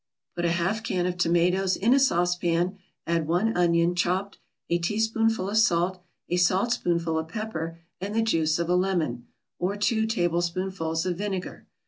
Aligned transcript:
Put 0.35 0.45
a 0.45 0.51
half 0.51 0.81
can 0.81 1.05
of 1.05 1.17
tomatoes 1.17 1.75
in 1.75 1.93
a 1.93 1.99
saucepan, 1.99 2.79
add 3.05 3.27
one 3.27 3.55
onion, 3.55 3.93
chopped, 3.93 4.39
a 4.67 4.79
teaspoonful 4.79 5.47
of 5.47 5.57
salt, 5.57 6.01
a 6.27 6.37
saltspoonful 6.37 7.19
of 7.19 7.27
pepper 7.27 7.77
and 7.99 8.15
the 8.15 8.23
juice 8.23 8.57
of 8.57 8.67
a 8.67 8.75
lemon, 8.75 9.27
or 9.59 9.75
two 9.77 10.07
tablespoonfuls 10.07 11.05
of 11.05 11.19
vinegar. 11.19 11.67